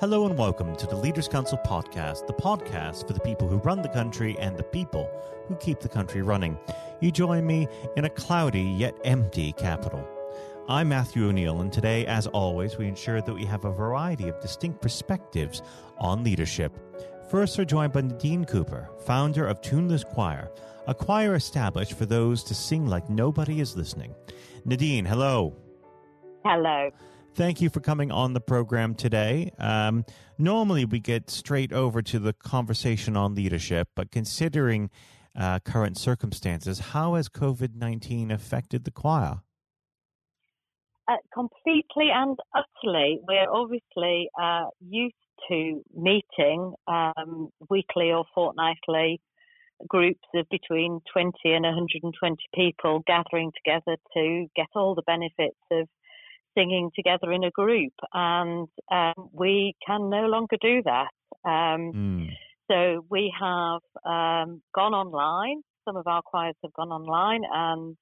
[0.00, 3.82] Hello and welcome to the Leaders Council podcast, the podcast for the people who run
[3.82, 5.10] the country and the people
[5.46, 6.58] who keep the country running.
[7.00, 7.68] You join me
[7.98, 10.08] in a cloudy yet empty capital.
[10.70, 14.40] I'm Matthew O'Neill, and today, as always, we ensure that we have a variety of
[14.40, 15.60] distinct perspectives
[15.98, 16.72] on leadership.
[17.30, 20.50] First, we're joined by Nadine Cooper, founder of Tuneless Choir,
[20.86, 24.14] a choir established for those to sing like nobody is listening.
[24.64, 25.54] Nadine, hello.
[26.42, 26.88] Hello.
[27.34, 29.52] Thank you for coming on the program today.
[29.58, 30.04] Um,
[30.36, 34.90] normally, we get straight over to the conversation on leadership, but considering
[35.38, 39.40] uh, current circumstances, how has COVID 19 affected the choir?
[41.08, 43.20] Uh, completely and utterly.
[43.26, 45.14] We're obviously uh, used
[45.48, 49.20] to meeting um, weekly or fortnightly
[49.88, 55.88] groups of between 20 and 120 people gathering together to get all the benefits of
[56.56, 61.10] singing together in a group, and um, we can no longer do that.
[61.44, 62.28] Um, mm.
[62.70, 65.62] So we have um, gone online.
[65.84, 67.96] Some of our choirs have gone online, and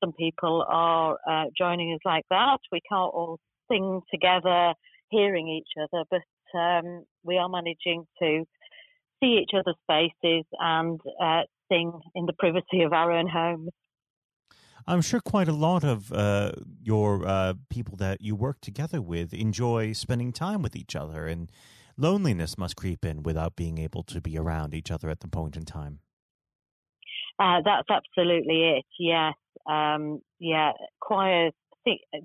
[0.00, 2.58] some people are uh, joining us like that.
[2.70, 3.38] We can't all
[3.70, 4.74] sing together,
[5.10, 8.44] hearing each other, but um, we are managing to
[9.20, 13.70] see each other's faces and uh, sing in the privacy of our own homes.
[14.86, 19.34] I'm sure quite a lot of uh, your uh, people that you work together with
[19.34, 21.50] enjoy spending time with each other, and
[21.96, 25.56] loneliness must creep in without being able to be around each other at the point
[25.56, 25.98] in time.
[27.38, 28.84] Uh, that's absolutely it.
[28.98, 29.34] Yes,
[29.68, 30.72] um, yeah.
[31.00, 31.50] Choir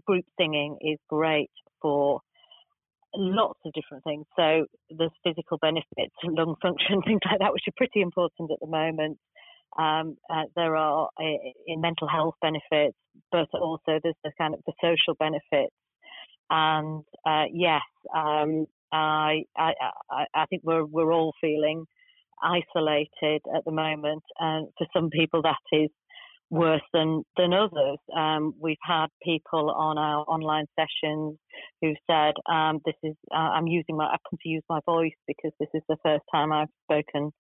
[0.06, 2.22] group singing is great for
[3.16, 4.26] lots of different things.
[4.36, 8.68] So there's physical benefits, lung function, things like that, which are pretty important at the
[8.68, 9.18] moment.
[9.78, 11.24] Um, uh, there are uh,
[11.68, 12.98] in mental health benefits,
[13.32, 15.76] but also there's the kind of the social benefits.
[16.50, 17.82] And uh, yes,
[18.16, 19.74] um, I, I,
[20.34, 21.86] I think we're we're all feeling
[22.44, 25.90] isolated at the moment, and for some people that is
[26.50, 27.98] worse than than others.
[28.16, 31.38] Um, we've had people on our online sessions
[31.82, 35.16] who said, um, "This is uh, I'm using my I come to use my voice
[35.28, 37.32] because this is the first time I've spoken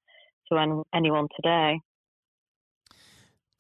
[0.51, 1.79] to anyone today."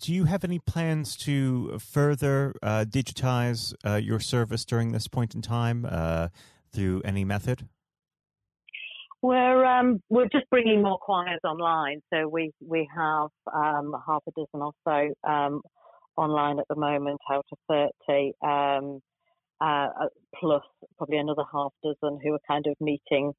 [0.01, 5.35] Do you have any plans to further uh, digitize uh, your service during this point
[5.35, 6.29] in time uh,
[6.73, 7.67] through any method?
[9.21, 14.31] We're um, we're just bringing more choirs online, so we we have um, half a
[14.31, 15.61] dozen or so um,
[16.17, 19.01] online at the moment, out of thirty, um,
[19.61, 20.07] uh, uh,
[20.39, 20.63] plus
[20.97, 23.33] probably another half dozen who are kind of meeting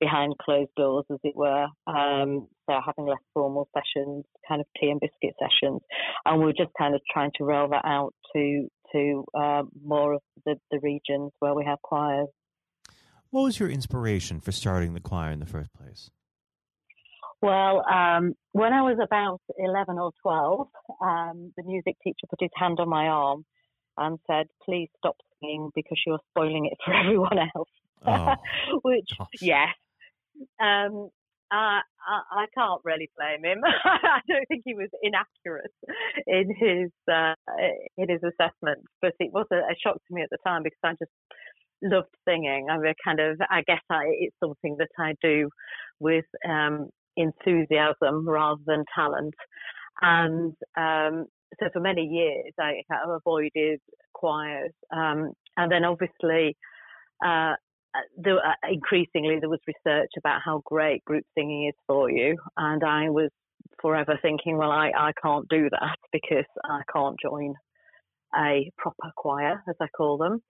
[0.00, 1.66] behind closed doors, as it were.
[1.86, 5.80] Um, so having less formal sessions, kind of tea and biscuit sessions,
[6.24, 10.22] and we're just kind of trying to roll that out to to uh, more of
[10.44, 12.28] the, the regions where we have choirs.
[13.30, 16.10] What was your inspiration for starting the choir in the first place?
[17.42, 20.68] Well, um, when I was about 11 or 12,
[21.00, 23.44] um, the music teacher put his hand on my arm
[23.96, 27.68] and said, Please stop singing because you're spoiling it for everyone else.
[28.06, 28.34] Oh,
[28.82, 29.28] Which, gosh.
[29.40, 29.68] yes,
[30.60, 31.10] um,
[31.52, 33.60] I, I, can't really blame him.
[33.84, 35.72] I don't think he was inaccurate
[36.26, 37.34] in his uh,
[37.96, 40.78] in his assessment, but it was a, a, shock to me at the time because
[40.84, 41.10] I just
[41.82, 42.66] loved singing.
[42.70, 45.48] I'm mean, kind of, I guess I, it's something that I do
[45.98, 49.34] with um, enthusiasm rather than talent.
[50.02, 51.26] And um,
[51.58, 53.80] so for many years, I have avoided
[54.14, 56.56] choirs, um, and then obviously.
[57.24, 57.54] Uh, uh,
[58.16, 62.82] there, uh, increasingly there was research about how great group singing is for you, and
[62.84, 63.30] I was
[63.80, 67.54] forever thinking, well, I, I can't do that because I can't join
[68.36, 70.42] a proper choir, as I call them.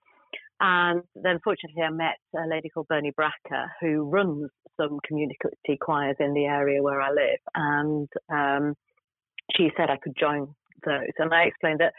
[0.63, 5.39] And then fortunately, I met a lady called Bernie Bracker who runs some community
[5.81, 7.39] choirs in the area where I live.
[7.55, 8.75] And um,
[9.57, 11.13] she said I could join those.
[11.19, 11.95] And I explained that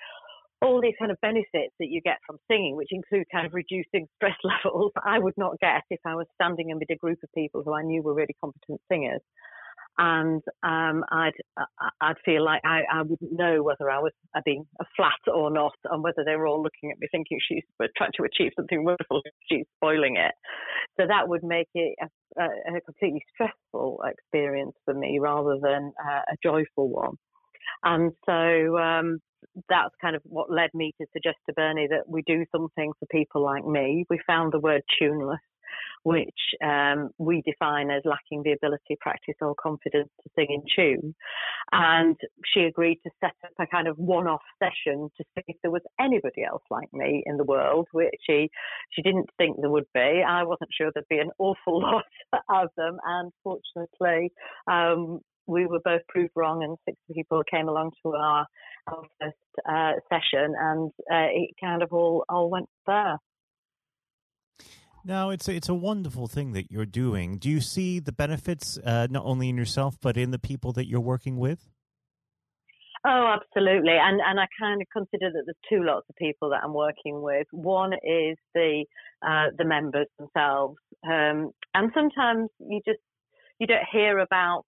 [0.61, 4.07] all these kind of benefits that you get from singing, which include kind of reducing
[4.16, 7.63] stress levels, I would not get if I was standing amid a group of people
[7.63, 9.21] who I knew were really competent singers.
[9.97, 11.33] And um, I'd
[12.00, 14.13] I'd feel like I, I wouldn't know whether I was
[14.45, 17.65] being a flat or not, and whether they were all looking at me thinking she's
[17.97, 19.21] trying to achieve something wonderful,
[19.51, 20.31] she's spoiling it.
[20.97, 21.95] So that would make it
[22.39, 27.18] a, a completely stressful experience for me rather than a joyful one.
[27.83, 29.19] And so um,
[29.69, 33.05] that's kind of what led me to suggest to Bernie that we do something for
[33.11, 34.05] people like me.
[34.09, 35.39] We found the word tuneless,
[36.03, 36.29] which
[36.63, 41.15] um, we define as lacking the ability, practice, or confidence to sing in tune.
[41.71, 42.15] And
[42.53, 45.83] she agreed to set up a kind of one-off session to see if there was
[45.99, 48.49] anybody else like me in the world, which she
[48.91, 50.23] she didn't think there would be.
[50.27, 52.05] I wasn't sure there'd be an awful lot
[52.49, 54.31] of them, and fortunately,
[54.69, 58.45] um, we were both proved wrong, and six people came along to our,
[58.88, 59.38] our first
[59.69, 63.18] uh, session, and uh, it kind of all all went there.
[65.04, 67.38] Now it's a, it's a wonderful thing that you're doing.
[67.38, 70.88] Do you see the benefits uh, not only in yourself but in the people that
[70.88, 71.69] you're working with?
[73.04, 76.62] Oh, absolutely, and and I kind of consider that there's two lots of people that
[76.63, 77.48] I'm working with.
[77.51, 78.86] One is the
[79.25, 83.00] uh, the members themselves, um, and sometimes you just
[83.60, 84.66] you don't hear about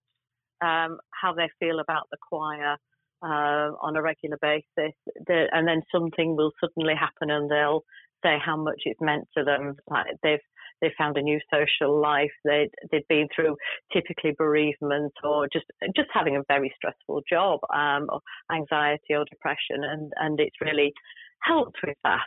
[0.60, 2.76] um, how they feel about the choir
[3.24, 4.94] uh, on a regular basis,
[5.26, 7.84] and then something will suddenly happen, and they'll
[8.24, 9.76] say how much it's meant to them.
[9.88, 10.38] Like they've
[10.80, 12.32] they found a new social life.
[12.44, 13.56] They'd, they'd been through
[13.92, 15.66] typically bereavement or just
[15.96, 18.20] just having a very stressful job, um, or
[18.52, 20.92] anxiety or depression, and and it's really
[21.40, 22.26] helped with that.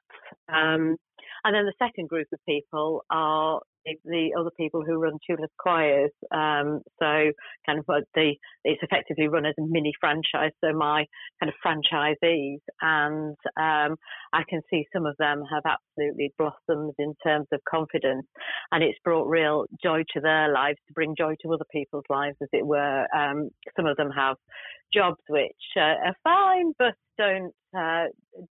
[0.49, 0.97] Um,
[1.43, 6.11] and then the second group of people are the other people who run tuneless choirs.
[6.31, 7.31] Um, so
[7.65, 10.51] kind of the it's effectively run as a mini franchise.
[10.63, 11.05] So my
[11.39, 13.97] kind of franchisees, and um,
[14.33, 18.27] I can see some of them have absolutely blossomed in terms of confidence,
[18.71, 22.37] and it's brought real joy to their lives to bring joy to other people's lives,
[22.41, 23.05] as it were.
[23.15, 24.37] Um, some of them have
[24.93, 28.05] jobs which uh, are fine, but don't uh,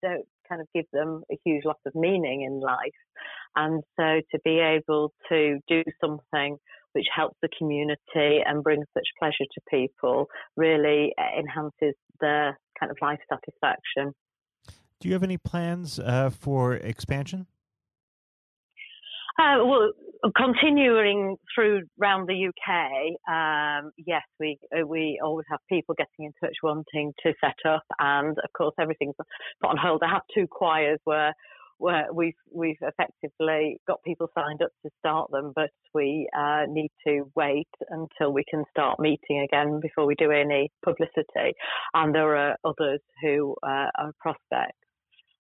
[0.02, 2.78] don't kind of give them a huge loss of meaning in life.
[3.56, 6.58] And so to be able to do something
[6.94, 12.98] which helps the community and brings such pleasure to people really enhances their kind of
[13.02, 14.14] life satisfaction.
[15.00, 17.48] Do you have any plans uh, for expansion?
[19.40, 19.92] Uh, well,
[20.38, 26.32] continuing through around the UK, um, yes, we uh, we always have people getting in
[26.40, 30.04] touch wanting to set up, and of course everything's put on hold.
[30.04, 31.34] I have two choirs where
[32.14, 37.30] we've we've effectively got people signed up to start them, but we uh, need to
[37.36, 41.54] wait until we can start meeting again before we do any publicity.
[41.94, 44.78] And there are others who uh, are prospects.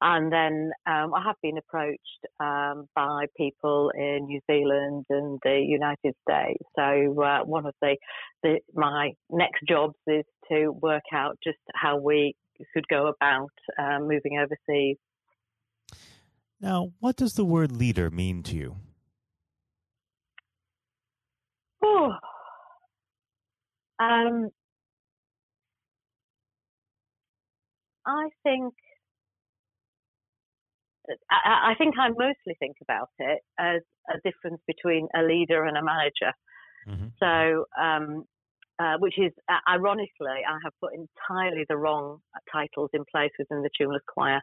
[0.01, 5.63] And then um, I have been approached um, by people in New Zealand and the
[5.66, 6.62] United States.
[6.75, 7.96] So uh, one of the,
[8.44, 12.36] the, my next jobs is to work out just how we
[12.74, 14.98] could go about uh, moving overseas.
[16.63, 18.77] Now, what does the word leader mean to you?
[21.83, 22.13] Oh,
[24.00, 24.50] um,
[28.07, 28.74] I think
[31.30, 35.75] I, I think I mostly think about it as a difference between a leader and
[35.75, 36.31] a manager.
[36.88, 37.07] Mm-hmm.
[37.19, 38.24] So, um,
[38.80, 40.07] uh, which is uh, ironically,
[40.48, 42.19] I have put entirely the wrong
[42.50, 44.42] titles in place within the tuneless choir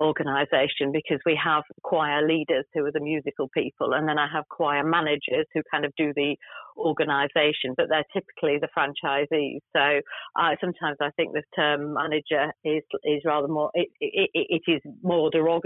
[0.00, 4.48] organisation because we have choir leaders who are the musical people, and then I have
[4.48, 6.36] choir managers who kind of do the
[6.76, 9.60] organisation, but they're typically the franchisees.
[9.74, 10.00] So
[10.40, 14.80] uh, sometimes I think the term manager is is rather more it, it, it is
[15.02, 15.60] more derog-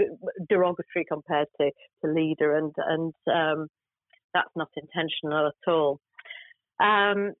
[0.49, 1.71] derogatory compared to,
[2.03, 3.67] to leader, and and um,
[4.33, 5.99] that's not intentional at all.
[6.79, 7.33] Um,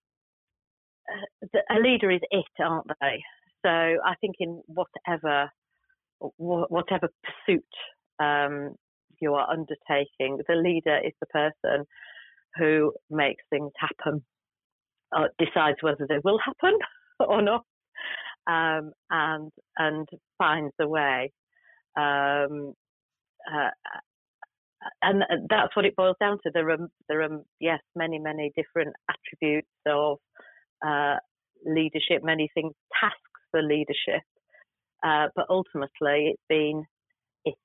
[1.69, 3.23] a leader is it, aren't they?
[3.65, 5.49] So I think in whatever
[6.19, 7.65] whatever pursuit
[8.19, 8.75] um,
[9.19, 11.85] you are undertaking, the leader is the person
[12.57, 14.23] who makes things happen,
[15.39, 16.77] decides whether they will happen
[17.19, 17.63] or not,
[18.47, 21.31] um, and and finds a way.
[21.97, 22.73] Um,
[23.51, 23.69] uh,
[25.01, 26.51] and that's what it boils down to.
[26.53, 26.77] There are
[27.09, 30.17] there are yes many many different attributes of
[30.85, 31.15] uh,
[31.65, 33.17] leadership, many things tasks
[33.51, 34.23] for leadership,
[35.03, 36.85] uh, but ultimately, it's been
[37.45, 37.55] it.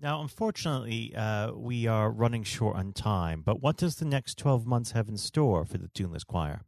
[0.00, 3.42] Now, unfortunately, uh, we are running short on time.
[3.44, 6.62] But what does the next twelve months have in store for the Tuneless Choir?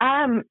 [0.00, 0.42] Um,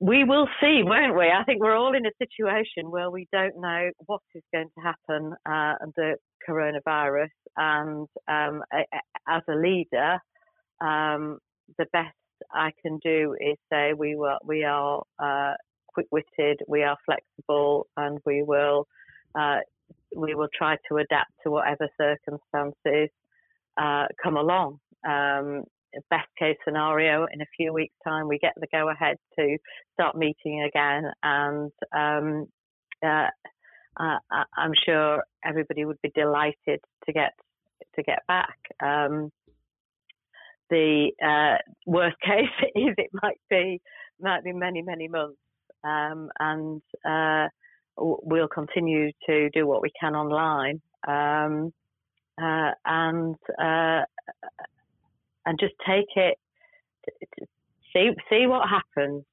[0.00, 1.26] we will see, won't we?
[1.26, 4.82] I think we're all in a situation where we don't know what is going to
[4.82, 6.16] happen uh, under
[6.48, 8.62] coronavirus, and um,
[9.28, 10.18] as a leader,
[10.80, 11.38] um,
[11.76, 12.14] the best
[12.52, 15.54] I can do is say we were we are uh,
[15.88, 18.86] quick-witted, we are flexible, and we will
[19.34, 19.58] uh,
[20.14, 23.10] we will try to adapt to whatever circumstances
[23.76, 24.78] uh, come along.
[25.06, 25.64] Um,
[26.10, 29.56] best case scenario, in a few weeks' time, we get the go ahead to
[29.94, 32.46] start meeting again, and um,
[33.02, 33.28] uh,
[34.56, 37.32] I'm sure everybody would be delighted to get
[37.94, 38.58] to get back.
[38.82, 39.30] Um,
[40.70, 43.80] the uh, worst case is it might be
[44.20, 45.38] might be many many months,
[45.84, 47.48] um, and uh,
[47.96, 51.72] we'll continue to do what we can online um,
[52.40, 54.02] uh, and uh,
[55.44, 56.38] and just take it
[57.92, 59.24] see see what happens.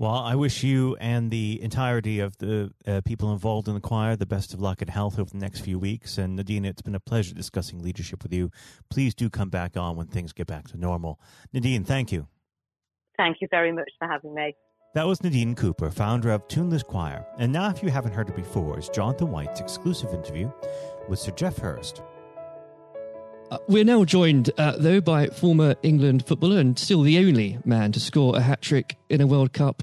[0.00, 4.16] Well, I wish you and the entirety of the uh, people involved in the choir
[4.16, 6.16] the best of luck and health over the next few weeks.
[6.16, 8.50] And Nadine, it's been a pleasure discussing leadership with you.
[8.88, 11.20] Please do come back on when things get back to normal.
[11.52, 12.28] Nadine, thank you.
[13.18, 14.56] Thank you very much for having me.
[14.94, 17.26] That was Nadine Cooper, founder of Tuneless Choir.
[17.36, 20.50] And now, if you haven't heard it before, is Jonathan White's exclusive interview
[21.10, 22.00] with Sir Geoff Hurst.
[23.50, 27.92] Uh, we're now joined, uh, though, by former England footballer and still the only man
[27.92, 29.82] to score a hat trick in a World Cup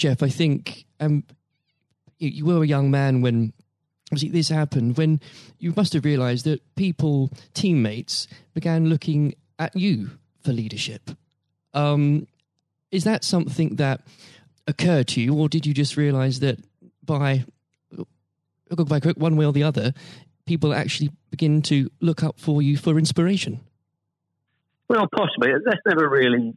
[0.00, 0.22] Geoff.
[0.22, 1.24] I think um,
[2.18, 3.52] you, you, were a young man when
[4.10, 4.96] this happened.
[4.96, 5.20] When
[5.58, 10.10] you must have realised that people, teammates, began looking at you
[10.42, 11.10] for leadership.
[11.74, 12.26] Um,
[12.90, 14.00] is that something that
[14.66, 16.58] occurred to you, or did you just realise that
[17.04, 17.44] by
[18.70, 19.92] by one way or the other,
[20.46, 23.60] people actually begin to look up for you for inspiration?
[24.88, 25.52] Well, possibly.
[25.64, 26.56] That's never really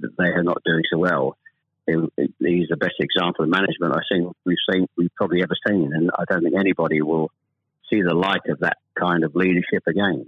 [0.00, 1.36] they are not doing so well.
[1.86, 6.10] he's the best example of management I've seen we've seen we've probably ever seen, and
[6.18, 7.30] I don't think anybody will
[7.90, 10.26] see the light of that kind of leadership again.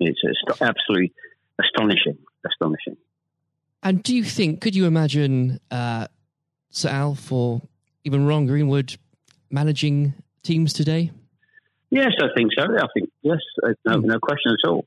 [0.00, 0.20] It's
[0.60, 1.12] absolutely
[1.58, 2.96] astonishing, astonishing.
[3.82, 4.60] And do you think?
[4.60, 6.08] Could you imagine uh,
[6.70, 7.62] Sir Alf or
[8.04, 8.96] even Ron Greenwood
[9.50, 11.12] managing teams today?
[11.90, 12.64] Yes, I think so.
[12.64, 14.06] I think yes, uh, no, hmm.
[14.06, 14.86] no question at all.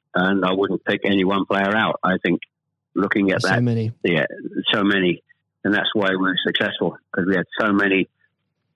[0.13, 1.99] and I wouldn't pick any one player out.
[2.03, 2.41] I think
[2.93, 4.25] looking at There's that, so many, yeah,
[4.73, 5.23] so many,
[5.63, 8.09] and that's why we were successful because we had so many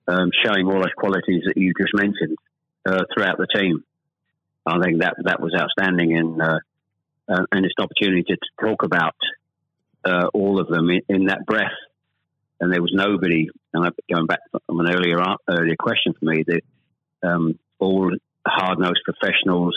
[0.08, 2.36] um, showing all those qualities that you just mentioned
[2.86, 3.84] uh, throughout the team.
[4.64, 6.58] I think that that was outstanding, and uh,
[7.28, 9.16] uh, and it's an opportunity to, talk about
[10.04, 11.74] uh, all of them in, in, that breath.
[12.60, 13.48] And there was nobody.
[13.74, 15.18] And going back from an earlier
[15.48, 16.62] earlier question for me, that
[17.22, 18.10] um, all
[18.46, 19.76] hard nosed professionals,